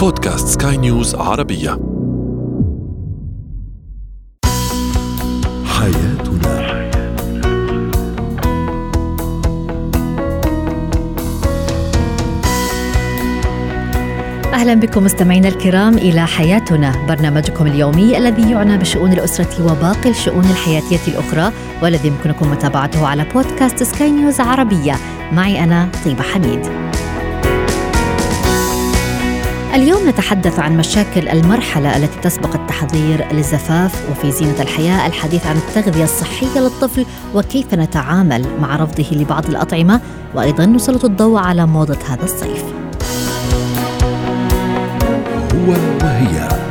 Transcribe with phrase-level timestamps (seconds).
[0.00, 1.70] بودكاست سكاي نيوز عربية.
[5.64, 6.60] حياتنا.
[14.54, 17.06] أهلا بكم مستمعينا الكرام إلى حياتنا.
[17.06, 23.82] برنامجكم اليومي الذي يعنى بشؤون الأسرة وباقي الشؤون الحياتية الأخرى والذي يمكنكم متابعته على بودكاست
[23.82, 24.96] سكاي نيوز عربية.
[25.32, 26.89] معي أنا طيبة حميد.
[29.74, 36.04] اليوم نتحدث عن مشاكل المرحلة التي تسبق التحضير للزفاف وفي زينة الحياة الحديث عن التغذية
[36.04, 40.00] الصحية للطفل وكيف نتعامل مع رفضه لبعض الأطعمة
[40.34, 42.64] وأيضا نسلط الضوء على موضة هذا الصيف.
[45.54, 45.70] هو
[46.02, 46.69] وهي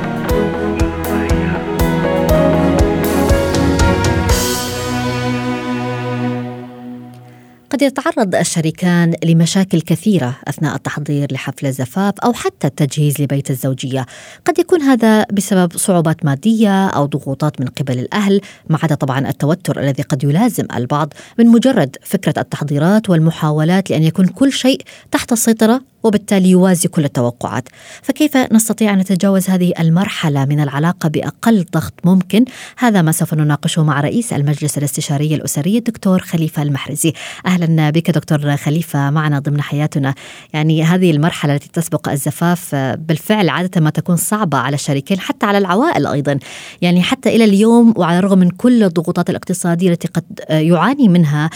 [7.79, 14.05] قد يتعرض الشريكان لمشاكل كثيرة أثناء التحضير لحفل الزفاف أو حتى التجهيز لبيت الزوجية.
[14.45, 19.79] قد يكون هذا بسبب صعوبات مادية أو ضغوطات من قبل الأهل ما عدا طبعا التوتر
[19.79, 25.81] الذي قد يلازم البعض من مجرد فكرة التحضيرات والمحاولات لأن يكون كل شيء تحت السيطرة.
[26.03, 27.69] وبالتالي يوازي كل التوقعات.
[28.01, 32.45] فكيف نستطيع أن نتجاوز هذه المرحلة من العلاقة بأقل ضغط ممكن؟
[32.77, 37.13] هذا ما سوف نناقشه مع رئيس المجلس الاستشاري الأسري الدكتور خليفة المحرزي.
[37.45, 40.15] أهلا بك دكتور خليفة معنا ضمن حياتنا.
[40.53, 45.57] يعني هذه المرحلة التي تسبق الزفاف بالفعل عادة ما تكون صعبة على الشريكين حتى على
[45.57, 46.39] العوائل أيضا.
[46.81, 51.49] يعني حتى إلى اليوم وعلى الرغم من كل الضغوطات الاقتصادية التي قد يعاني منها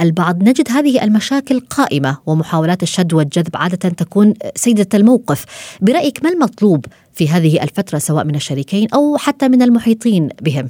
[0.00, 5.44] البعض نجد هذه المشاكل قائمة ومحاولات الشد والجذب عادة تكون سيدة الموقف.
[5.80, 10.68] برأيك ما المطلوب في هذه الفترة سواء من الشريكين أو حتى من المحيطين بهم؟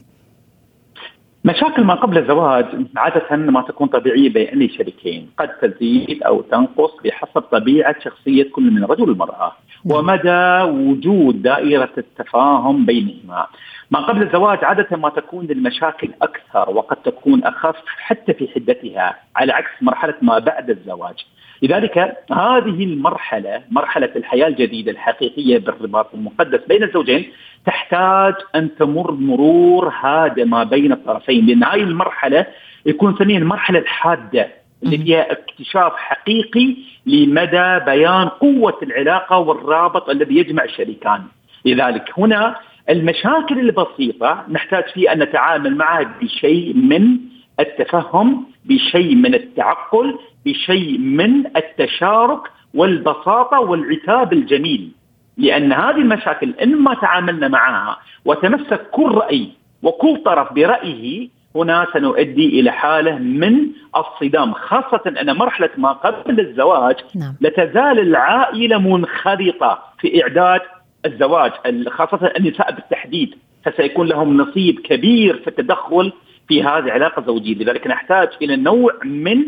[1.44, 2.64] مشاكل ما قبل الزواج
[2.96, 8.84] عادة ما تكون طبيعية بين الشريكين قد تزيد أو تنقص بحسب طبيعة شخصية كل من
[8.84, 9.52] الرجل والمرأة
[9.84, 13.46] ومدى وجود دائرة التفاهم بينهما.
[13.90, 19.52] ما قبل الزواج عادة ما تكون المشاكل أكثر وقد تكون أخف حتى في حدتها على
[19.52, 21.26] عكس مرحلة ما بعد الزواج.
[21.62, 21.98] لذلك
[22.32, 27.30] هذه المرحلة مرحلة الحياة الجديدة الحقيقية بالرباط المقدس بين الزوجين
[27.66, 32.46] تحتاج أن تمر مرور هادئ ما بين الطرفين لأن هذه المرحلة
[32.86, 34.48] يكون نسميها المرحلة الحادة
[34.82, 36.76] اللي فيها اكتشاف حقيقي
[37.06, 41.22] لمدى بيان قوة العلاقة والرابط الذي يجمع الشريكان.
[41.64, 42.56] لذلك هنا
[42.90, 47.18] المشاكل البسيطة نحتاج فيها أن نتعامل معها بشيء من
[47.60, 52.40] التفهم بشيء من التعقل بشيء من التشارك
[52.74, 54.90] والبساطة والعتاب الجميل
[55.36, 59.48] لأن هذه المشاكل إن ما تعاملنا معها وتمسك كل رأي
[59.82, 66.96] وكل طرف برأيه هنا سنؤدي إلى حالة من الصدام خاصة أن مرحلة ما قبل الزواج
[67.16, 67.34] نعم.
[67.40, 70.60] لتزال العائلة منخرطة في إعداد
[71.06, 71.52] الزواج
[71.88, 76.12] خاصة النساء بالتحديد فسيكون لهم نصيب كبير في التدخل
[76.48, 79.44] في هذه العلاقة الزوجية لذلك نحتاج إلى نوع من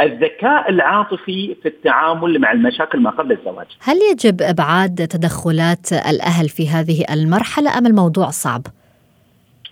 [0.00, 6.68] الذكاء العاطفي في التعامل مع المشاكل ما قبل الزواج هل يجب إبعاد تدخلات الأهل في
[6.68, 8.62] هذه المرحلة أم الموضوع صعب؟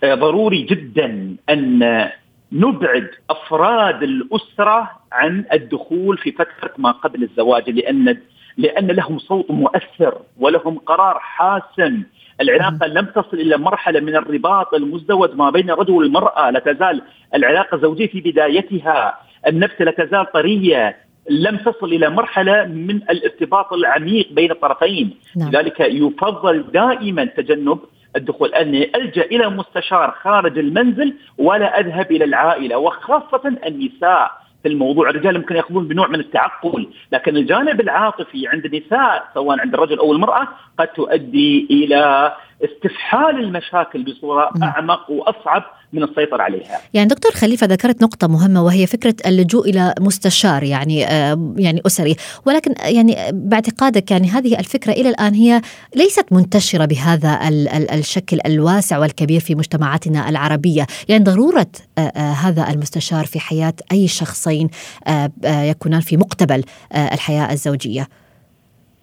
[0.05, 2.09] ضروري جدا أن
[2.51, 8.17] نبعد أفراد الأسرة عن الدخول في فترة ما قبل الزواج لأن
[8.57, 12.03] لأن لهم صوت مؤثر ولهم قرار حاسم
[12.41, 17.01] العلاقة لم تصل إلى مرحلة من الرباط المزدوج ما بين الرجل والمرأة لا تزال
[17.35, 20.97] العلاقة الزوجية في بدايتها النفس لا تزال طرية
[21.29, 25.15] لم تصل إلى مرحلة من الارتباط العميق بين الطرفين.
[25.35, 25.49] نعم.
[25.49, 27.79] لذلك يفضل دائما تجنب
[28.15, 34.42] الدخول أني ألجأ إلى مستشار خارج المنزل ولا أذهب إلى العائلة وخاصة النساء.
[34.63, 35.09] في الموضوع.
[35.09, 40.11] الرجال يمكن يأخذون بنوع من التعقل لكن الجانب العاطفي عند النساء سواء عند الرجل أو
[40.11, 40.47] المرأة
[40.79, 45.63] قد تؤدي إلى استفحال المشاكل بصورة أعمق وأصعب
[45.93, 46.79] من السيطرة عليها.
[46.93, 52.15] يعني دكتور خليفة ذكرت نقطة مهمة وهي فكرة اللجوء إلى مستشار يعني آه يعني أسري،
[52.45, 55.61] ولكن يعني باعتقادك يعني هذه الفكرة إلى الآن هي
[55.95, 62.31] ليست منتشرة بهذا ال ال الشكل الواسع والكبير في مجتمعاتنا العربية، يعني ضرورة آه آه
[62.31, 64.69] هذا المستشار في حياة أي شخصين
[65.07, 66.63] آه آه يكونان في مقتبل
[66.93, 68.07] آه الحياة الزوجية.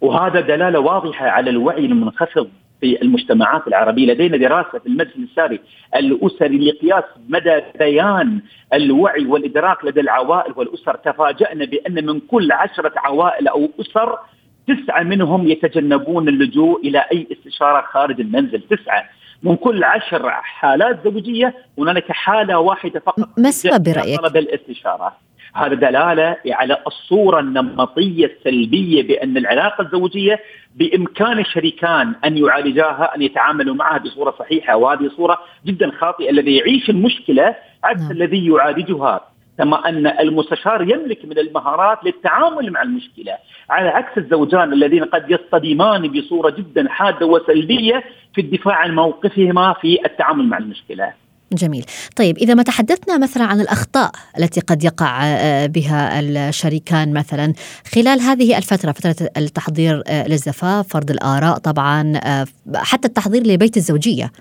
[0.01, 2.47] وهذا دلالة واضحة على الوعي المنخفض
[2.81, 5.59] في المجتمعات العربية، لدينا دراسة في المجلس الساري
[5.95, 8.41] الأسري لقياس مدى بيان
[8.73, 14.19] الوعي والإدراك لدى العوائل والأسر، تفاجأنا بأن من كل عشرة عوائل أو أسر
[14.67, 19.03] تسعة منهم يتجنبون اللجوء إلى أي استشارة خارج المنزل، تسعة
[19.43, 23.29] من كل عشر حالات زوجية هنالك حالة واحدة فقط.
[23.37, 25.17] ما السبب برأيك؟ طلب الاستشارة.
[25.55, 30.39] هذا دلالة على الصورة النمطية السلبية بأن العلاقة الزوجية
[30.75, 36.89] بإمكان الشريكان أن يعالجاها أن يتعاملوا معها بصورة صحيحة وهذه صورة جدا خاطئة الذي يعيش
[36.89, 38.11] المشكلة عكس نعم.
[38.11, 39.21] الذي يعالجها.
[39.57, 43.37] كما أن المستشار يملك من المهارات للتعامل مع المشكلة.
[43.69, 48.03] على عكس الزوجان الذين قد يصطدمان بصورة جدا حادة وسلبية
[48.35, 51.13] في الدفاع عن موقفهما في التعامل مع المشكلة.
[51.53, 51.85] جميل.
[52.15, 57.53] طيب إذا ما تحدثنا مثلا عن الأخطاء التي قد يقع آه، بها الشريكان مثلا
[57.95, 62.45] خلال هذه الفترة فترة التحضير آه، للزفاف فرض الآراء طبعا آه،
[62.75, 64.31] حتى التحضير لبيت الزوجية.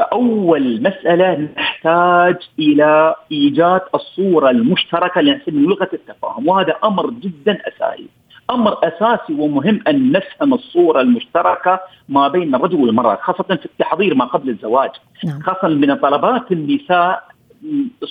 [0.00, 8.08] أول مسألة نحتاج إلى إيجاد الصورة المشتركة لغة التفاهم وهذا أمر جدا أساسي.
[8.50, 14.24] أمر أساسي ومهم أن نفهم الصورة المشتركة ما بين الرجل والمرأة خاصة في التحضير ما
[14.24, 14.90] قبل الزواج
[15.24, 15.40] نعم.
[15.40, 17.34] خاصة من طلبات النساء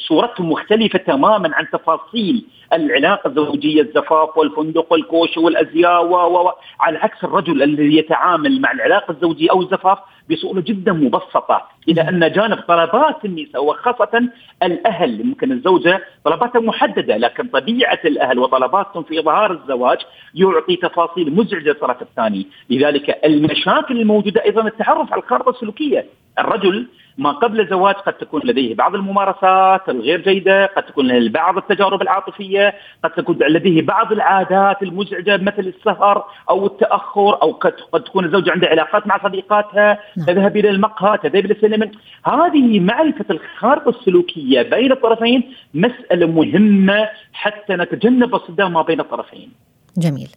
[0.07, 7.63] صورتهم مختلفة تماما عن تفاصيل العلاقة الزوجية الزفاف والفندق والكوش والأزياء و على عكس الرجل
[7.63, 9.97] الذي يتعامل مع العلاقة الزوجية أو الزفاف
[10.29, 11.67] بصورة جدا مبسطة.
[11.89, 14.29] إلى أن جانب طلبات النساء وخاصة
[14.63, 19.97] الأهل ممكن الزوجة طلباتها محددة لكن طبيعة الأهل وطلباتهم في إظهار الزواج
[20.35, 26.05] يعطي تفاصيل مزعجة للطرف الثاني، لذلك المشاكل الموجودة أيضا التعرف على الخارطة السلوكية،
[26.39, 26.87] الرجل
[27.17, 32.01] ما قبل الزواج قد تكون لديه بعض الممارسات الغير جيدة، قد تكون لديه بعض التجارب
[32.01, 32.73] العاطفية،
[33.03, 38.69] قد تكون لديه بعض العادات المزعجة مثل السهر أو التأخر أو قد تكون الزوجة عندها
[38.69, 39.99] علاقات مع صديقاتها،.
[40.27, 41.91] تذهب إلى المقهى، تذهب إلى السينما،
[42.25, 45.43] هذه معرفة الخارطة السلوكية بين الطرفين
[45.73, 49.49] مسألة مهمة حتى نتجنب الصدام ما بين الطرفين.
[49.97, 50.29] جميل.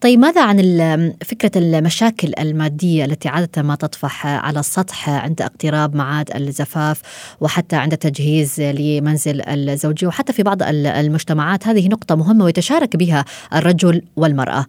[0.00, 0.58] طيب ماذا عن
[1.24, 7.02] فكرة المشاكل المادية التي عادة ما تطفح على السطح عند اقتراب معاد الزفاف
[7.40, 13.24] وحتى عند تجهيز لمنزل الزوجية وحتى في بعض المجتمعات هذه نقطة مهمة ويتشارك بها
[13.54, 14.66] الرجل والمرأة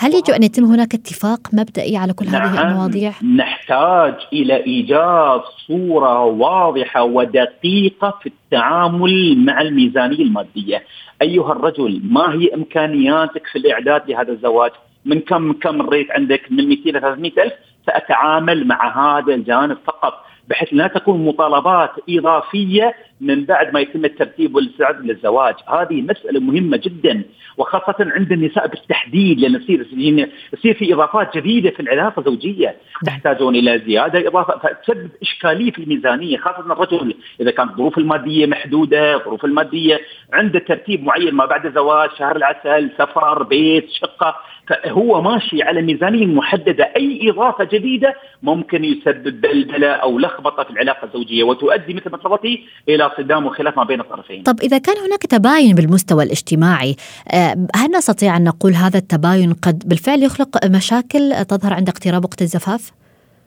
[0.00, 5.40] هل يجب أن يتم هناك اتفاق مبدئي على كل نعم هذه المواضيع؟ نحتاج إلى إيجاد
[5.66, 10.82] صورة واضحة ودقيقة في التعامل مع الميزانية المادية.
[11.22, 14.70] أيها الرجل ما هي إمكانياتك في الإعداد لهذا الزواج؟
[15.04, 17.52] من كم كم الريت عندك من 200 إلى 300 ألف
[17.86, 24.54] ساتعامل مع هذا الجانب فقط بحيث لا تكون مطالبات إضافية من بعد ما يتم الترتيب
[24.54, 27.22] والاستعداد للزواج، هذه مسألة مهمة جدا
[27.56, 29.86] وخاصة عند النساء بالتحديد لأن يصير
[30.52, 32.76] يصير في إضافات جديدة في العلاقة الزوجية،
[33.06, 37.14] تحتاجون إلى زيادة اضافه فتسبب إشكالية في الميزانية خاصة الرجل.
[37.40, 40.00] إذا كانت الظروف المادية محدودة، الظروف المادية
[40.32, 44.36] عنده ترتيب معين ما بعد الزواج، شهر العسل، سفر، بيت، شقة،
[44.68, 51.04] فهو ماشي على ميزانية محددة، أي إضافة جديدة ممكن يسبب بلبلة أو لخبطة في العلاقة
[51.04, 52.64] الزوجية وتؤدي مثل ما تفضلتي
[53.16, 54.42] صدام وخلاف ما بين الطرفين.
[54.42, 56.96] طب إذا كان هناك تباين بالمستوى الاجتماعي،
[57.34, 62.42] آه، هل نستطيع أن نقول هذا التباين قد بالفعل يخلق مشاكل تظهر عند اقتراب وقت
[62.42, 62.92] الزفاف؟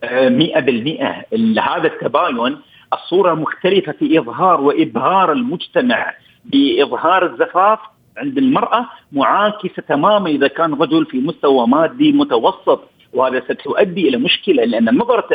[0.03, 1.25] 100% آه،
[1.59, 2.57] هذا التباين
[2.93, 6.13] الصورة مختلفة في إظهار وإبهار المجتمع
[6.45, 7.79] بإظهار الزفاف
[8.17, 12.81] عند المرأة معاكسة تماما إذا كان رجل في مستوى مادي متوسط
[13.13, 15.29] وهذا ستؤدي إلى مشكلة لأن نظرة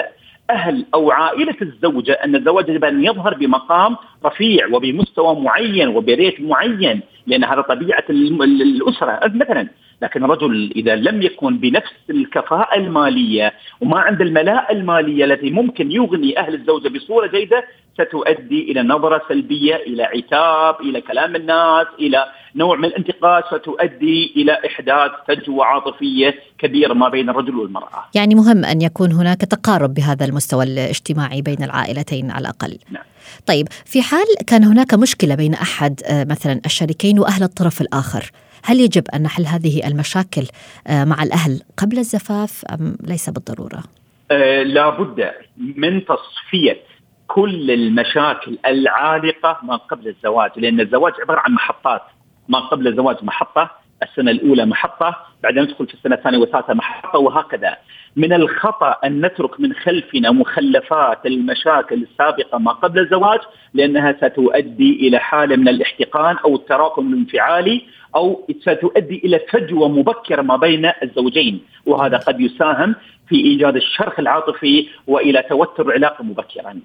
[0.50, 7.00] أهل أو عائلة الزوجة أن الزواج يجب أن يظهر بمقام رفيع وبمستوى معين وبريت معين
[7.26, 9.20] لأن هذا طبيعة الأسرة.
[9.34, 9.68] مثلا
[10.02, 16.38] لكن الرجل إذا لم يكن بنفس الكفاءة المالية وما عند الملاءة المالية التي ممكن يغني
[16.38, 22.26] أهل الزوجة بصورة جيدة ستؤدي إلى نظرة سلبية إلى عتاب إلى كلام الناس إلى
[22.56, 28.04] نوع من الانتقاد ستؤدي إلى إحداث فجوة عاطفية كبيرة ما بين الرجل والمرأة.
[28.14, 32.78] يعني مهم أن يكون هناك تقارب بهذا المستوى الاجتماعي بين العائلتين على الأقل.
[32.90, 33.02] نعم.
[33.46, 38.30] طيب في حال كان هناك مشكلة بين أحد آه، مثلا الشريكين وأهل الطرف الآخر،
[38.66, 40.46] هل يجب أن نحل هذه المشاكل
[40.86, 43.82] آه، مع الأهل قبل الزفاف أم ليس بالضرورة؟
[44.30, 46.80] آه لابد من تصفية
[47.26, 52.02] كل المشاكل العالقة ما قبل الزواج لأن الزواج عبارة عن محطات
[52.48, 53.70] ما قبل الزواج محطة
[54.02, 57.76] السنة الأولى محطة بعدين ندخل في السنة الثانية والثالثه محطة وهكذا
[58.16, 63.40] من الخطأ أن نترك من خلفنا مخلفات المشاكل السابقة ما قبل الزواج
[63.74, 67.82] لأنها ستؤدي إلى حالة من الاحتقان أو التراكم الانفعالي
[68.16, 72.94] أو ستؤدي إلى فجوة مبكرة ما بين الزوجين وهذا قد يساهم
[73.28, 76.80] في إيجاد الشرخ العاطفي وإلى توتر العلاقه مبكرا.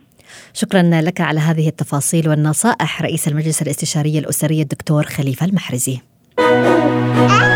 [0.53, 6.01] شكرا لك على هذه التفاصيل والنصائح رئيس المجلس الإستشاري الأسري الدكتور خليفة المحرزي.
[6.40, 7.50] زينة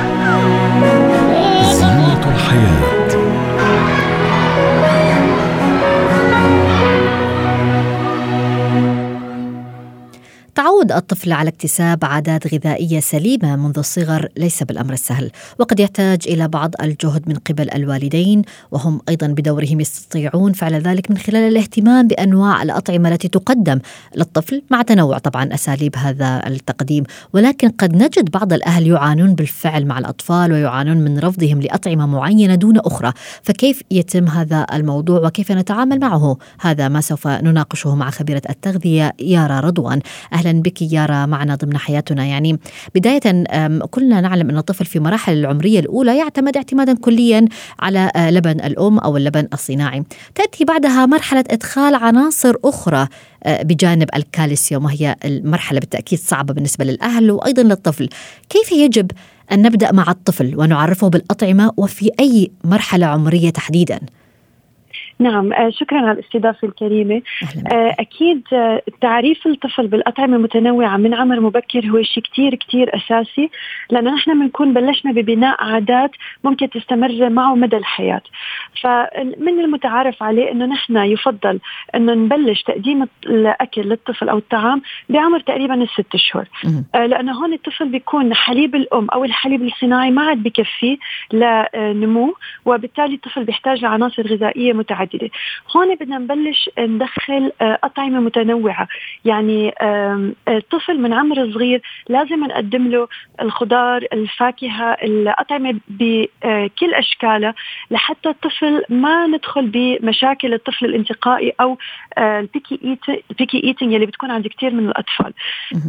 [10.75, 15.31] تعود الطفل على اكتساب عادات غذائية سليمة منذ الصغر ليس بالأمر السهل.
[15.59, 18.41] وقد يحتاج إلى بعض الجهد من قبل الوالدين
[18.71, 23.79] وهم أيضا بدورهم يستطيعون فعل ذلك من خلال الاهتمام بأنواع الأطعمة التي تقدم
[24.17, 27.03] للطفل مع تنوع طبعا أساليب هذا التقديم.
[27.33, 32.77] ولكن قد نجد بعض الأهل يعانون بالفعل مع الأطفال ويعانون من رفضهم لأطعمة معينة دون
[32.77, 33.13] أخرى.
[33.43, 39.59] فكيف يتم هذا الموضوع؟ وكيف نتعامل معه؟ هذا ما سوف نناقشه مع خبيرة التغذية يارا
[39.59, 39.99] رضوان.
[40.33, 42.25] أهلا بك يارا معنا ضمن حياتنا.
[42.25, 42.59] يعني
[42.95, 43.43] بداية
[43.91, 47.45] كلنا نعلم أن الطفل في مراحل العمرية الأولى يعتمد اعتمادا كليا
[47.79, 50.03] على لبن الأم أو اللبن الصناعي.
[50.35, 53.07] تأتي بعدها مرحلة إدخال عناصر أخرى
[53.43, 58.09] آه، بجانب الكالسيوم وهي المرحلة بالتأكيد صعبة بالنسبة للأهل وأيضا للطفل.
[58.49, 59.11] كيف يجب
[59.51, 63.99] أن نبدأ مع الطفل ونعرفه بالأطعمة وفي أي مرحلة عمرية تحديدا؟
[65.19, 67.21] نعم آه، شكرا على الاستضافة الكريمة.
[67.71, 73.49] آه، أكيد آه، تعريف الطفل بالأطعمة المتنوعة من عمر مبكر هو شيء كتير كتير أساسي
[73.89, 76.11] لأنه نحن بنكون بلشنا ببناء عادات
[76.43, 78.21] ممكن تستمر معه مدى الحياة.
[78.81, 81.59] فمن المتعارف عليه أنه نحن يفضل
[81.95, 86.47] أنه نبلش تقديم الأكل للطفل أو الطعام بعمر تقريبا الست أشهر
[86.93, 90.97] لأنه هون الطفل بيكون حليب الأم أو الحليب الصناعي ما عاد بكفيه
[91.33, 95.04] لنمو وبالتالي الطفل بيحتاج لعناصر غذائية متعددة.
[95.05, 95.29] متعدده
[95.75, 98.87] هون بدنا نبلش ندخل آه، اطعمه متنوعة.
[99.25, 99.73] يعني
[100.47, 103.07] الطفل من عمر صغير لازم نقدم له
[103.41, 107.53] الخضار الفاكهة الأطعمة بكل أشكالها
[107.91, 111.77] لحتى الطفل ما ندخل بمشاكل الطفل الانتقائي أو
[112.17, 112.97] آه، البيكي
[113.31, 115.33] البيكي ايتنج اللي بتكون عند كثير من الأطفال.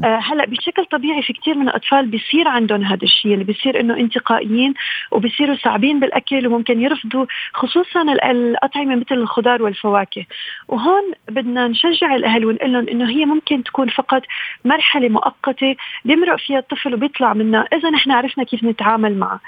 [0.05, 3.97] آه، هلأ بشكل طبيعي في كثير من الأطفال بيصير عندهم هذا الشيء اللي بيصير إنه
[3.97, 4.75] انتقائيين
[5.11, 10.27] وبيصيروا صعبين بالأكل وممكن يرفضوا خصوصا الأطعمة مثل الخضار والفواكه.
[10.69, 14.23] وهون بدنا نشجع الأهل ونقول لهم إنه هي ممكن تكون فقط
[14.65, 17.65] مرحلة مؤقتة بيمرق فيها الطفل وبيطلع منها.
[17.73, 19.41] إذا نحن عرفنا كيف نتعامل معه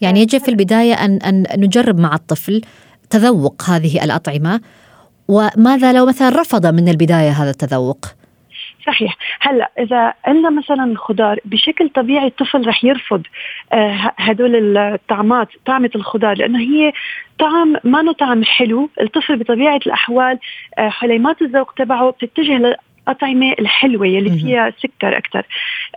[0.00, 2.62] يعني يجب في البداية ان أن نجرب مع الطفل
[3.10, 4.60] تذوق هذه الأطعمة.
[5.28, 8.06] وماذا لو مثلا رفض من البداية هذا التذوق؟
[8.86, 9.16] صحيح.
[9.40, 13.22] هلا إذا عندنا مثلا الخضار بشكل طبيعي الطفل رح يرفض
[13.72, 16.92] آه هدول الطعمات طعمة الخضار لأنه هي
[17.38, 18.90] طعم ما طعم حلو.
[19.00, 20.38] الطفل بطبيعة الأحوال
[20.78, 22.76] آه حليمات الذوق تبعه بتتجه
[23.08, 25.46] الأطعمة الحلوة يلي فيها سكر أكثر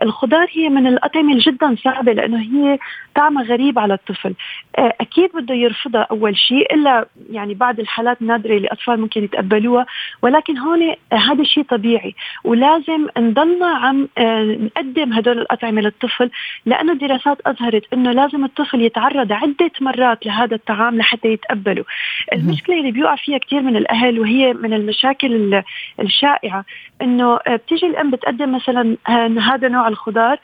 [0.02, 2.78] الخضار هي من الأطعمة جدا صعبة لأنه هي
[3.14, 4.34] طعمها غريب على الطفل.
[4.78, 9.86] آه، أكيد بده يرفضها أول شيء إلا يعني بعض الحالات النادرة اللي الأطفال ممكن يتقبلوها.
[10.22, 12.14] ولكن هون آه، هذا شيء طبيعي.
[12.44, 16.30] ولازم نضلنا عم آه، نقدم هدول الأطعمة للطفل
[16.66, 21.84] لأنه الدراسات أظهرت أنه لازم الطفل يتعرض عدة مرات لهذا الطعام لحتى يتقبله.
[22.32, 25.62] المشكلة اللي بيوقع فيها كثير من الأهل وهي من المشاكل
[26.00, 26.64] الشائعة.
[27.02, 28.96] إنه آه، بتيجي الأم بتقدم مثلا
[29.40, 30.38] هذا نوع الخضار آه،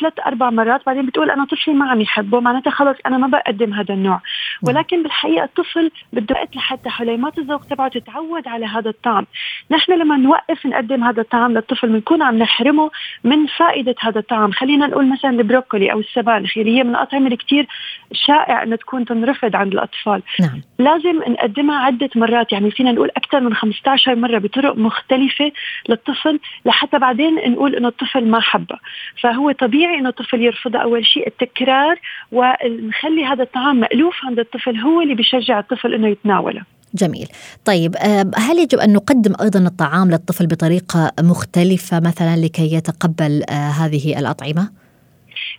[0.00, 0.80] ثلاث أربع مرات.
[0.86, 2.40] بعدين بتقول أنا طفلي ما عم يحبه.
[2.40, 4.20] معناتها خلص أنا ما بقدم هذا النوع.
[4.62, 9.26] ولكن بالحقيقة الطفل بده وقت لحتى حليمات الذوق تبعه تتعود على هذا الطعم.
[9.70, 12.90] نحن لما نوقف نقدم هذا الطعام للطفل بنكون عم نحرمه
[13.24, 17.36] من فائدة هذا الطعام خلينا نقول مثلا البروكولي أو السبانخ اللي هي من الأطعمة اللي
[17.36, 17.66] كثير
[18.12, 20.22] شائع انها تكون تنرفض عند الأطفال.
[20.40, 20.62] نعم.
[20.78, 22.52] لازم نقدمها عدة مرات.
[22.52, 25.52] يعني فينا نقول أكثر من 15 مرة بطرق مختلفة
[25.88, 28.80] للطفل لحتى بعدين نقول إنه الطفل ما حبها.
[29.22, 32.00] فهو طبيعي إنه الطفل يرفضها أول شيء التكرار
[32.32, 36.62] ونخلي هذا الطعام مألوف عند الطفل هو اللي بيشجع الطفل إنه يتناوله
[36.94, 37.28] جميل
[37.64, 43.70] طيب آه، هل يجب أن نقدم أيضا الطعام للطفل بطريقة مختلفة مثلا لكي يتقبل آه،
[43.70, 44.83] هذه الأطعمة؟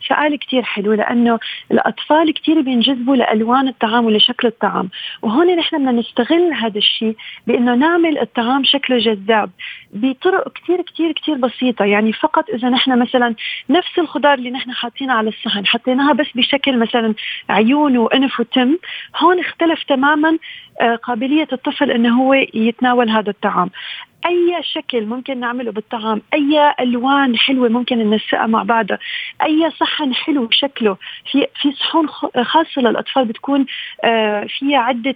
[0.07, 1.39] سؤال كتير حلو لأنه
[1.71, 4.89] الأطفال كتير بينجذبوا لألوان الطعام ولشكل الطعام.
[5.21, 7.15] وهون نحن بدنا نستغل هذا الشيء
[7.47, 9.49] بأنه نعمل الطعام شكله جذاب
[9.93, 11.85] بطرق كتير كتير كتير بسيطة.
[11.85, 13.35] يعني فقط إذا نحن مثلا
[13.69, 17.13] نفس الخضار اللي نحن حاطينها على الصحن حطيناها بس بشكل مثلا
[17.49, 18.77] عيون وأنف وتم
[19.17, 20.37] هون اختلف تماما
[20.81, 23.69] آه، قابلية الطفل أنه هو يتناول هذا الطعام.
[24.25, 28.99] أي شكل ممكن نعمله بالطعام أي ألوان حلوة ممكن ننسقها مع بعضها
[29.43, 30.97] أي صحن حلو شكله.
[31.31, 32.07] في في صحون
[32.43, 33.65] خاصة للأطفال بتكون
[34.03, 35.15] آه، فيها عدة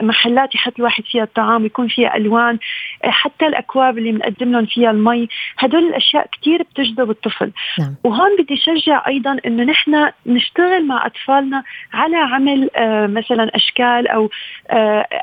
[0.00, 2.58] محلات يحط الواحد فيها الطعام يكون فيها ألوان
[3.04, 5.28] آه، حتى الأكواب اللي بنقدم لهم فيها المي.
[5.58, 7.52] هدول الأشياء كثير بتجذب الطفل.
[7.78, 7.94] نعم.
[8.04, 14.30] وهون بدي شجع أيضا إنه نحن نشتغل مع أطفالنا على عمل آه، مثلا أشكال أو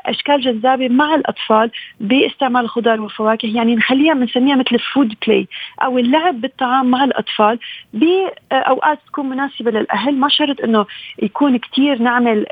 [0.06, 3.46] أشكال جذابة مع الأطفال باستعمال الخضار والفواكه.
[3.46, 5.48] يعني نخليها بنسميها مثل food play
[5.82, 7.58] أو اللعب بالطعام مع الأطفال
[7.92, 10.14] باوقات تكون مناسبة للأهل.
[10.14, 10.86] ما شرط إنه
[11.22, 12.46] يكون كثير نعمل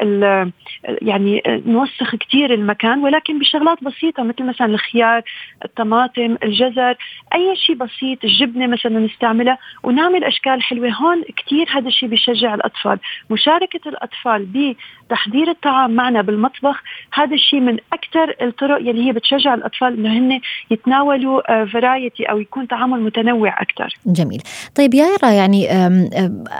[1.02, 5.22] يعني نوسخ يوسخ كثير المكان ولكن بشغلات بسيطة مثل مثلا الخيار
[5.64, 6.96] الطماطم الجزر
[7.34, 10.90] أي شيء بسيط الجبنة مثلا نستعملها ونعمل أشكال حلوة.
[10.90, 12.98] هون كثير هذا الشيء بيشجع الأطفال.
[13.30, 16.82] مشاركة الأطفال بتحضير الطعام معنا بالمطبخ
[17.14, 20.40] هذا الشيء من أكثر الطرق يلي هي بتشجع الأطفال إنه هن
[20.70, 24.42] يتناولوا فرايتي أو يكون تعامل متنوع أكثر جميل.
[24.74, 25.68] طيب يارا يعني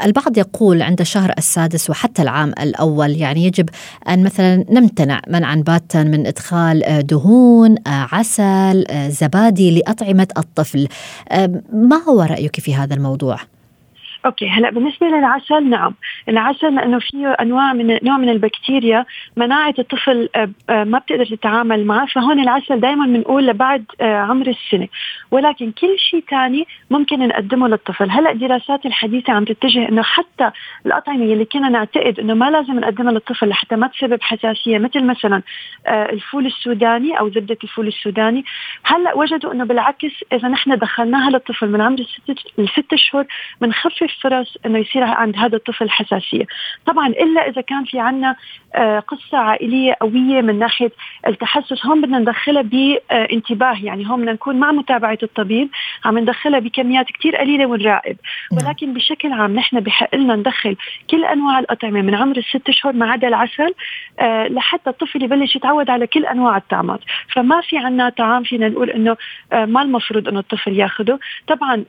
[0.04, 3.68] البعض يقول عند الشهر السادس وحتى العام الأول يعني يجب
[4.08, 10.88] أن مثلا نمتنع منعا باتا من إدخال آه، دهون آه، عسل آه، زبادي لأطعمة الطفل.
[11.72, 13.36] ما هو رأيك في هذا الموضوع؟
[14.26, 15.94] أوكي هلا بالنسبة للعسل نعم.
[16.28, 19.04] العسل لأنه فيه أنواع من نوع من البكتيريا
[19.36, 22.06] مناعة الطفل آه، آه، ما بتقدر تتعامل معه.
[22.06, 24.88] فهون العسل دائما بنقول لبعد آه، عمر السنة.
[25.30, 28.10] ولكن كل شيء ثاني ممكن نقدمه للطفل.
[28.10, 30.50] هلا الدراسات الحديثة عم تتجه إنه حتى
[30.86, 35.42] الأطعمة اللي كنا نعتقد إنه ما لازم نقدمها للطفل لحتى ما تسبب حساسية مثل مثلا
[35.88, 38.44] الفول السوداني أو زبدة الفول السوداني.
[38.84, 42.06] هلا وجدوا إنه بالعكس إذا نحن دخلناها للطفل من عمر
[42.58, 43.26] الست اشهر
[43.60, 46.46] بنخفف فرص إنه يصير عند هذا الطفل حساسية.
[46.86, 48.36] طبعا إلا إذا كان في عنا
[48.74, 50.92] آه، قصة عائلية قوية من ناحية
[51.26, 53.76] التحسس هون بدنا ندخلها بانتباه.
[53.82, 55.68] يعني هون بدنا نكون مع متابعة الطبيب
[56.04, 58.16] عم ندخلها بكميات كثير قليلة ونراقب
[58.52, 58.66] نعم.
[58.66, 60.76] ولكن بشكل عام نحن بحق لنا ندخل
[61.10, 63.74] كل أنواع الأطعمة من عمر الست اشهر ما عدا العسل
[64.20, 67.00] آه، لحتى الطفل يبلش يتعود على كل أنواع الطعامات
[67.34, 69.16] فما في عنا طعام فينا نقول إنه
[69.52, 71.84] آه، ما المفروض إنه الطفل ياخذه طبعا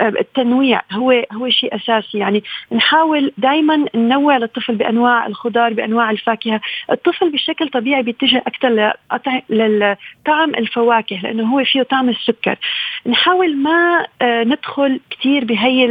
[0.00, 2.18] التنويع هو هو شيء أساسي.
[2.18, 2.42] يعني
[2.72, 6.60] نحاول دائما ننوع للطفل بأنواع الخضار بأنواع الفاكهة.
[6.90, 8.92] الطفل بشكل طبيعي بيتجه أكثر
[9.50, 12.56] لطعم الفواكه لأنه هو فيه طعم السكر.
[13.06, 15.86] نحاول ما آه، ندخل كثير بهي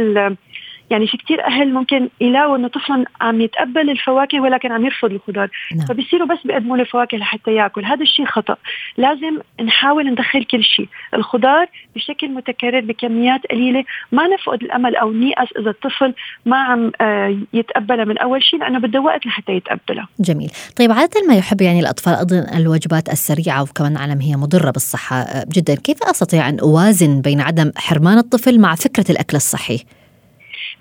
[0.90, 5.50] يعني في كتير أهل ممكن يلاقوا إنه طفلهم عم يتقبل الفواكه ولكن عم يرفض الخضار.
[5.76, 5.86] نعم.
[5.86, 7.84] فبيصيروا بس بيقدموا له فواكه لحتى ياكل.
[7.84, 8.56] هذا الشيء خطأ.
[8.96, 11.66] لازم نحاول ندخل كل شيء الخضار
[11.96, 13.84] بشكل متكرر بكميات قليلة.
[14.12, 16.14] ما نفقد الأمل أو نيأس إذا الطفل
[16.46, 20.08] ما عم آه، يتقبلها من أول شيء لأنه بده وقت لحتى يتقبلها.
[20.20, 20.50] جميل.
[20.76, 25.46] طيب عادة ما يحب يعني الأطفال أيضا الوجبات السريعة وكمان نعلم هي مضرة بالصحة آه،
[25.52, 25.74] جدا.
[25.74, 29.84] كيف أستطيع أن أوازن بين عدم حرمان الطفل مع فكرة الأكل الصحي؟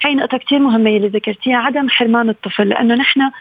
[0.04, 3.32] هاي نقطة كثير مهمة اللي ذكرتيها عدم حرمان الطفل لأنه نحن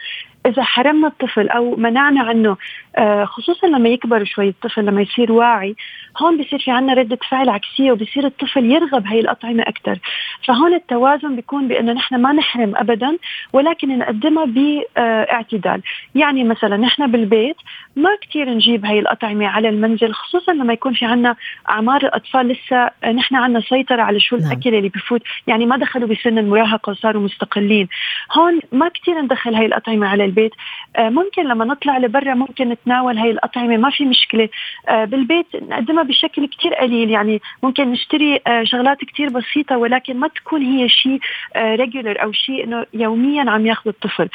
[0.45, 2.57] إذا حرمنا الطفل أو منعنا عنه
[2.97, 5.75] آه، خصوصا لما يكبر شوي الطفل لما يصير واعي
[6.21, 9.99] هون بصير في عنا ردة فعل عكسية وبصير الطفل يرغب هي الأطعمة أكثر
[10.47, 13.17] فهون التوازن بيكون بأنه نحن ما نحرم أبدا
[13.53, 15.81] ولكن نقدمها بإعتدال.
[16.15, 17.55] يعني مثلا نحن بالبيت
[17.99, 21.35] ما كثير نجيب هي الأطعمة على المنزل خصوصا لما يكون في عنا
[21.69, 24.51] أعمار الأطفال لسه نحن عنا سيطرة على شو نعم.
[24.51, 27.87] الأكل اللي بفوت يعني ما دخلوا بسن المراهقة وصاروا مستقلين
[28.31, 30.51] هون ما كثير ندخل هي الأطعمة على البيت
[30.95, 34.49] آه، ممكن لما نطلع لبرا ممكن نتناول هي الأطعمة ما في مشكلة
[34.89, 40.27] آه، بالبيت نقدمها بشكل كتير قليل يعني ممكن نشتري آه، شغلات كتير بسيطة ولكن ما
[40.27, 41.19] تكون هي شيء
[41.57, 44.29] regular أو شيء إنه يوميا عم ياخذ الطفل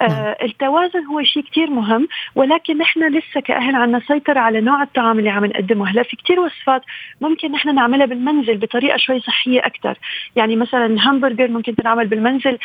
[0.00, 0.34] نعم.
[0.42, 5.30] التوازن هو شيء كتير مهم ولكن نحن لسه كأهل عنا سيطرة على نوع الطعام اللي
[5.30, 5.90] عم نقدمه.
[5.90, 6.82] هلا في كتير وصفات
[7.20, 9.98] ممكن نحن نعملها بالمنزل بطريقة شوي صحية أكثر
[10.36, 12.58] يعني مثلا الهامبرجر ممكن تنعمل بالمنزل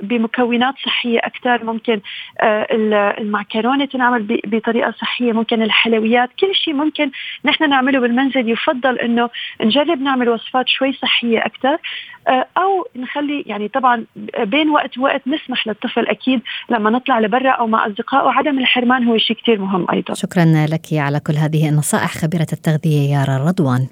[0.00, 2.00] بمكونات صحية أكثر ممكن
[2.42, 5.32] المعكرونة تنعمل بطريقة صحية.
[5.32, 6.30] ممكن الحلويات.
[6.40, 7.10] كل شيء ممكن
[7.44, 8.48] نحن نعمله بالمنزل.
[8.48, 11.78] يفضل إنه نجرب نعمل وصفات شوي صحية أكثر آه،
[12.28, 14.04] أو نخلي يعني طبعا
[14.38, 19.18] بين وقت ووقت نسمح للطفل أكيد لما نطلع لبرا أو مع أصدقائه عدم الحرمان هو
[19.18, 20.14] شيء كثير مهم أيضا.
[20.14, 23.86] شكرا لك على كل هذه النصائح خبيرة التغذية يارا رضوان.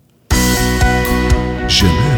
[1.69, 2.14] جمالك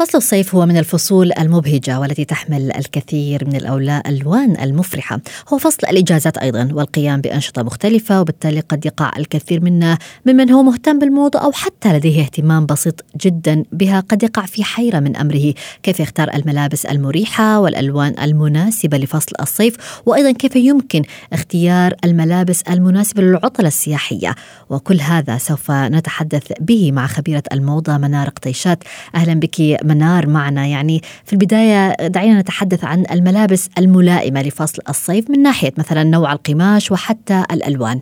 [0.00, 5.20] فصل الصيف هو من الفصول المبهجة والتي تحمل الكثير من الألوان المفرحة.
[5.52, 10.98] هو فصل الإجازات أيضا والقيام بأنشطة مختلفة وبالتالي قد يقع الكثير منا ممن هو مهتم
[10.98, 15.54] بالموضة أو حتى لديه اهتمام بسيط جدا بها قد يقع في حيرة من أمره.
[15.82, 23.68] كيف يختار الملابس المريحة والألوان المناسبة لفصل الصيف؟ وأيضا كيف يمكن اختيار الملابس المناسبة للعطلة
[23.68, 24.34] السياحية؟
[24.70, 28.84] وكل هذا سوف نتحدث به مع خبيرة الموضة منار قطيشات.
[29.14, 29.60] أهلا بك
[29.90, 30.66] منار معنا.
[30.66, 36.92] يعني في البداية دعينا نتحدث عن الملابس الملائمة لفصل الصيف من ناحية مثلا نوع القماش
[36.92, 38.00] وحتى الألوان.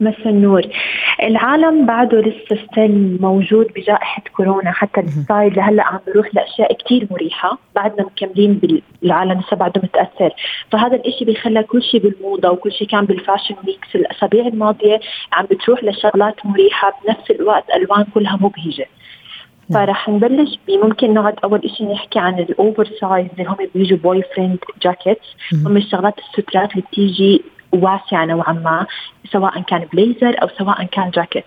[0.00, 0.62] مساء النور.
[1.22, 7.08] العالم بعده لسه still موجود بجائحة كورونا حتى ال style لهلأ عم بروح لأشياء كتير
[7.10, 7.58] مريحة.
[7.74, 8.60] بعدنا مكملين
[9.02, 10.30] بالعالم لسه بعده متأثر.
[10.72, 13.94] فهذا الإشي بيخلى كل شيء بالموضة وكل شيء كان بال fashion weeks.
[13.94, 15.00] الأسابيع الماضية
[15.32, 18.86] عم بتروح لشغلات مريحة بنفس الوقت ألوان كلها مبهجة.
[19.74, 20.58] فرح نبلش.
[20.68, 26.14] بممكن نقعد أول شيء نحكي عن ال oversize اللي هم بيجوا boyfriend jackets هم الشغلات
[26.18, 28.86] السترات اللي بتيجي واسعة نوعا ما
[29.32, 31.44] سواء كان بليزر أو سواء كان جاكيت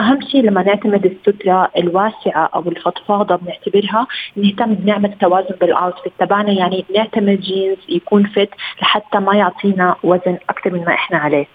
[0.00, 4.06] أهم شيء لما نعتمد السترة الواسعة أو الفضفاضة بنعتبرها
[4.36, 6.52] نهتم بنعمل توازن بال outfit تبعنا.
[6.52, 8.50] يعني نعتمد جينز يكون fit
[8.82, 11.46] لحتى ما يعطينا وزن أكثر من ما إحنا عليه.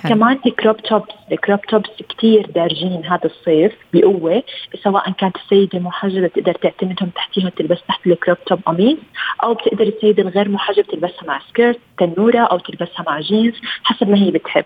[0.00, 0.14] حلو.
[0.14, 4.42] كمان ال crop tops ال crop tops كثير دارجين هذا الصيف بقوة
[4.84, 8.98] سواء كانت السيدة محجبة تقدر تعتمدهم تحتيهم تلبس تحت ال crop top قميص
[9.44, 13.54] أو بتقدر السيدة الغير محجبة تلبسها مع skirt تنورة أو تلبسها مع جينز
[13.84, 14.64] حسب ما هي بتحب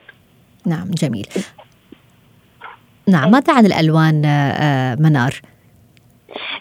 [0.66, 1.26] نعم جميل
[3.08, 5.40] نعم ماذا عن الألوان آه، منار؟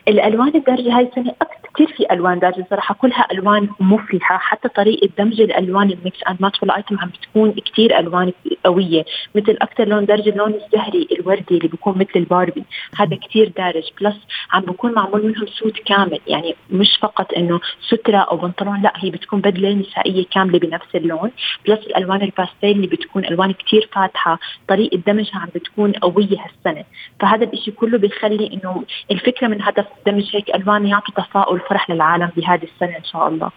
[0.07, 1.35] الألوان الدارجة هاي السنة
[1.75, 6.41] كثير في ألوان دارجه صراحة كلها ألوان مفرحه حتى طريقة دمج الألوان ال mix and
[6.41, 8.31] match بال item عم بتكون كثير ألوان
[8.65, 9.05] قوية.
[9.35, 12.63] مثل أكثر لون دارج اللون الزهري الوردي اللي بيكون مثل الباربي.
[12.95, 14.15] هذا كثير دارج plus
[14.51, 16.19] عم بكون معمول منهم suit كامل.
[16.27, 21.31] يعني مش فقط إنه سترة أو بنطلون لا هي بتكون بدلة نسائية كاملة بنفس اللون.
[21.67, 24.39] plus الألوان الباستيل اللي بتكون ألوان كثير فاتحة.
[24.67, 26.83] طريقة دمجها عم بتكون قوية هالسنة.
[27.19, 32.31] فهذا الشيء كله بيخلي إنه الفكرة من هدف دمج هيك ألوان يعطي تفاؤل وفرح للعالم
[32.37, 33.51] بهذه السنة إن شاء الله.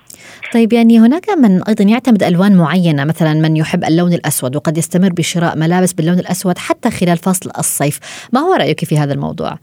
[0.54, 5.12] طيب يعني هناك من أيضا يعتمد ألوان معينة مثلا من يحب اللون الأسود وقد يستمر
[5.12, 7.98] بشراء ملابس باللون الأسود حتى خلال فصل الصيف،
[8.32, 9.58] ما هو رأيك في هذا الموضوع؟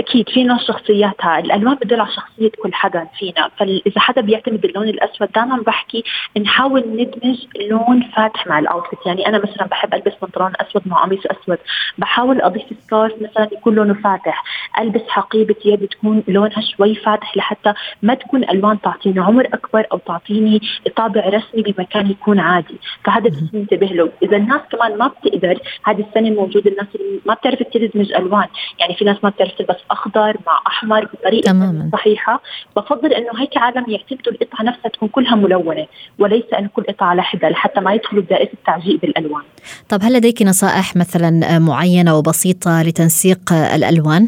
[0.00, 1.38] أكيد في ناس شخصياتها.
[1.38, 3.50] الالوان بتدل على شخصية كل حدا فينا.
[3.58, 6.04] فإذا حدا بيعتمد باللون الأسود دائما بحكي
[6.40, 11.04] نحاول ندمج لون فاتح مع ال outfit يعني أنا مثلا بحب ألبس بنطلون أسود مع
[11.04, 11.58] قميص أسود.
[11.98, 14.44] بحاول أضيف سكارف مثلا يكون لونه فاتح.
[14.80, 19.98] ألبس حقيبة يد تكون لونها شوي فاتح لحتى ما تكون ألوان تعطيني عمر أكبر أو
[19.98, 20.60] تعطيني
[20.96, 22.78] طابع رسمي بمكان يكون عادي.
[23.04, 24.12] فهذا بس ننتبه له.
[24.22, 28.46] إذا الناس كمان ما بتقدر هذه السنة موجود الناس اللي ما بتعرف تدمج ألوان.
[28.78, 31.90] يعني في ناس ما بتعرف تلبس أخضر مع أحمر بطريقة تماما.
[31.92, 32.42] صحيحة.
[32.76, 35.86] بفضل إنه هيك عالم يعتمدوا القطعة نفسها تكون كلها ملونة
[36.18, 39.42] وليس إنه كل قطعة على حده لحتى ما يدخلوا بدائره التعجيق بالألوان.
[39.88, 44.26] طب هل لديك نصائح مثلا معينة وبسيطة لتنسيق الألوان؟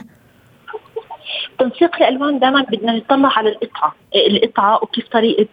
[1.60, 3.94] تنسيق الألوان دائما بدنا نطلع على القطعة.
[4.14, 5.46] القطعة وكيف طريقة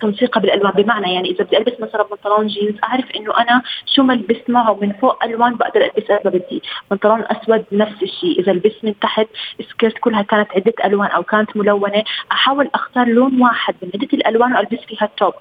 [0.00, 0.72] تنسيقها بالألوان.
[0.72, 4.78] بمعنى يعني إذا بدي ألبس مثلا بنطلون جينز أعرف إنه أنا شو ما لبست معه
[4.82, 6.62] من فوق ألوان بقدر ألبس قد ما بدي.
[6.90, 8.40] بنطلون أسود نفس الشيء.
[8.40, 9.26] إذا لبست من تحت
[9.70, 14.52] skirt كلها كانت عدة ألوان أو كانت ملونة أحاول أختار لون واحد من عدة الألوان
[14.56, 15.34] وألبس فيها ال top.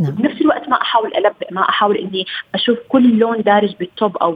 [0.00, 0.10] نعم.
[0.10, 4.32] بنفس الوقت ما أحاول ألبق ما أحاول إني أشوف كل لون دارج بال top أو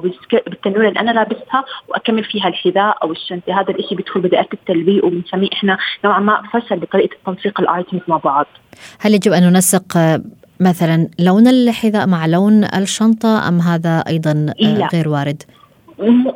[0.46, 5.48] بالتنورة اللي أنا لابسها وأكمل فيها الحذاء أو الشنطة هذا الشيء بيدخل بدائره التلبيق وبنسميه
[5.52, 8.46] إحنا نوعا ما فشل بطريقة تنسيق ال items مع بعض
[9.00, 9.98] هل يجب أن ننسق
[10.60, 14.54] مثلا لون الحذاء مع لون الشنطة أم هذا أيضا.
[14.92, 15.42] غير وارد؟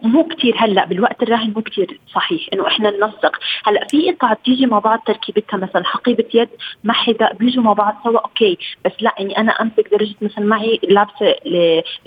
[0.03, 2.47] مو كثير هلأ بالوقت الراهن مو كثير صحيح.
[2.53, 3.37] إنه إحنا ننسق.
[3.67, 6.49] هلأ في قطع بتيجي مع بعض تركيبتها مثلا حقيبة يد
[6.85, 8.59] مع حذاء بيجوا مع بعض سوا okay.
[8.85, 11.35] بس لأ إني أنا امسك درجة مثلا معي لابسة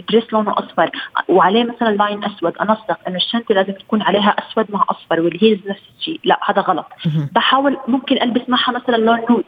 [0.09, 0.91] dress لونه أصفر
[1.27, 2.57] وعليه مثلا line أسود.
[2.57, 6.19] أنسق إنه الشنطة لازم تكون عليها أسود مع أصفر وال heels نفس الشيء.
[6.23, 6.87] لأ هذا غلط.
[7.35, 9.45] بحاول ممكن ألبس معها مثلا لون nude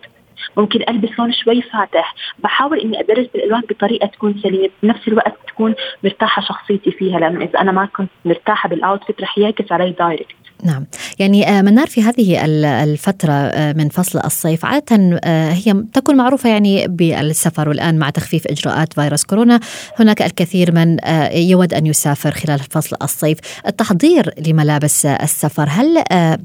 [0.58, 2.16] ممكن البس لون شوي فاتح.
[2.40, 4.70] بحاول إني أدرس بالألوان بطريقة تكون سليمة.
[4.84, 9.38] بنفس الوقت تكون مرتاحة شخصيتي فيها لأنه إذا أنا ما كنت مرتاحة بال outfit رح
[9.38, 10.86] يعكس علي direct نعم.
[11.20, 12.46] يعني آه، منار في هذه
[12.84, 18.48] الفترة آه، من فصل الصيف عادة آه، هي تكون معروفة يعني بالسفر والآن مع تخفيف
[18.48, 19.60] إجراءات فيروس كورونا.
[20.00, 20.98] هناك الكثير من
[21.34, 23.38] يود أن يسافر خلال فصل الصيف.
[23.68, 26.04] التحضير لملابس السفر هل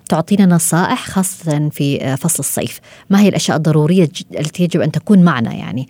[0.08, 5.52] تعطينا نصائح خاصة في فصل الصيف؟ ما هي الأشياء الضرورية التي يجب أن تكون معنا
[5.52, 5.88] يعني؟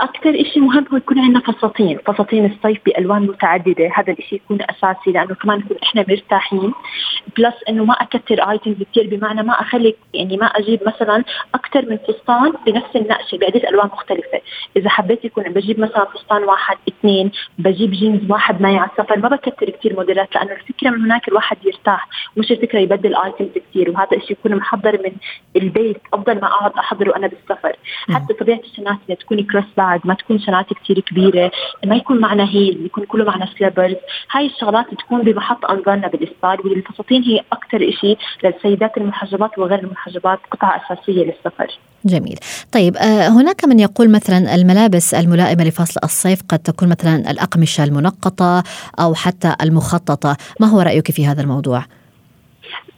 [0.00, 3.90] أكثر شيء مهم هو يكون عندنا فساتين فساتين الصيف بألوان متعددة.
[3.94, 6.72] هذا الشيء يكون أساسي لأنه كمان نكون إحنا مرتاحين.
[7.38, 11.96] plus إنه ما أكثر items كثير بمعنى ما أخلي يعني ما أجيب مثلا أكثر من
[11.96, 14.40] فستان بنفس النقشة بعده ألوان مختلفة.
[14.76, 19.28] إذا حبيت يكون بجيب مثلا فستان واحد اثنين بجيب جينز واحد معي على السفر ما
[19.28, 24.16] بكثر كثير موديلات لأنه الفكرة من هناك الواحد يرتاح مش الفكرة يبدل items كثير وهذا
[24.16, 25.12] الشيء يكون محضر من
[25.62, 27.76] البيت أفضل ما أقعد أحضره أنا بالسفر.
[28.14, 31.50] حتى طبيعة الشنات تكوني cross بعد ما تكون شنات كثير كبيرة
[31.86, 33.96] ما يكون معنا heel يكون كله معنا slippers
[34.30, 40.80] هاي الشغلات تكون بمحط أنظارنا بالاسفار والفساتين هي أكثر شيء للسيدات المحجبات وغير المحجبات قطعة
[40.86, 41.78] أساسية للسفر.
[42.04, 42.38] جميل.
[42.72, 48.62] طيب آه، هناك من يقول مثلا الملابس الملائمة لفصل الصيف قد تكون مثلا الأقمشة المنقطة
[49.00, 50.36] أو حتى المخططة.
[50.60, 51.84] ما هو رأيك في هذا الموضوع؟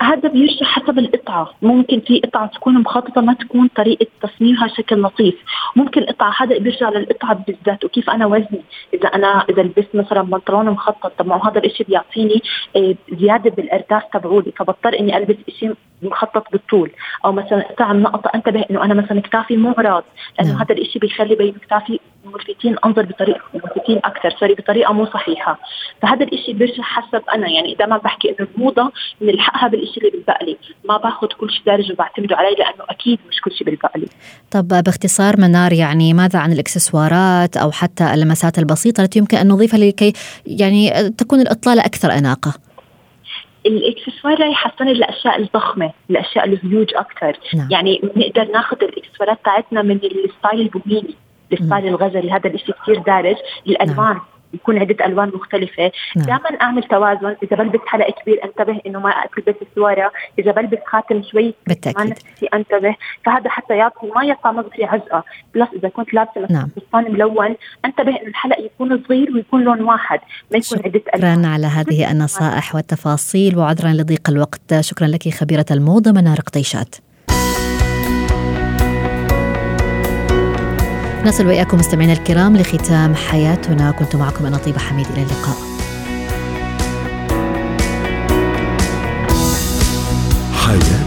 [0.02, 1.50] هذا بيرجع حسب القطعة.
[1.62, 5.34] ممكن في قطعة تكون مخططة ما تكون طريقة تصميمها شكل لطيف.
[5.76, 8.62] ممكن القطعة هذا بيرجع للقطعة بالذات وكيف أنا وزني.
[8.94, 12.42] إذا أنا إذا لبست مثلا بنطلون مخطط طب ما هذا الشيء بيعطيني
[12.76, 14.52] آه، زيادة بالإرداف تبعولي.
[14.56, 16.90] فبضطر إني ألبس شيء مخطط بالطول.
[17.24, 20.04] أو مثلا قطع النقطة انتبه إنه أنا مثلا كتافي مو عراض
[20.38, 20.60] لأنه نعم.
[20.62, 25.58] هذا الشيء بيخلي بين كتافي ملفتين أنظر بطريقه ملفتين أكثر سوري بطريقة مو صحيحة.
[26.02, 27.48] فهذا الشيء بيرجع حسب أنا.
[27.48, 30.56] يعني دائما بحكي إنه الموضه بنلحقها بالشيء اللي بيلبق لي.
[30.88, 34.06] ما باخذ كل شيء دارج وبعتمده علي لأنه أكيد مش كل شيء بيلبق لي.
[34.50, 39.78] طب باختصار منار يعني ماذا عن الإكسسوارات أو حتى اللمسات البسيطة التي يمكن أن نضيفها
[39.78, 40.12] لكي
[40.46, 42.71] يعني تكون الإطلالة أكثر أناقة؟
[43.66, 47.68] الاكسسوار راح يحسن الاشياء الضخمة الاشياء الهيوج أكثر نعم.
[47.70, 51.14] يعني بنقدر ناخذ الاكسسوارات تاعتنا من ال style البوهيمي
[51.52, 52.30] ال style الغزلي.
[52.30, 53.36] هذا الشيء كثير دارج.
[53.66, 54.06] الألوان.
[54.06, 54.20] نعم.
[54.54, 55.92] يكون عدة ألوان مختلفة.
[56.16, 56.26] نعم.
[56.26, 57.36] دائما أعمل توازن.
[57.42, 62.10] إذا بلبس حلق كبير انتبه إنه ما البس سواره إذا بلبس خاتم شوي بالتأكيد.
[62.10, 62.96] نفسي انتبه.
[63.24, 66.68] فهذا حتى يعطي ما يطلع نظري عزقه بلس إذا كنت لابسة مثلا نعم.
[66.76, 70.20] فستان ملون انتبه إنه الحلق يكون صغير ويكون لون واحد
[70.52, 71.42] ما يكون عدة ألوان.
[71.42, 74.80] شكرا على هذه النصائح والتفاصيل وعذرا لضيق الوقت.
[74.80, 76.96] شكرا لك خبيرة الموضة منار قطيشات.
[81.26, 85.56] نصل وإياكم مستمعينا الكرام لختام حياتنا كنت معكم أنا طيبة حميد إلى اللقاء
[90.52, 91.01] حياتي.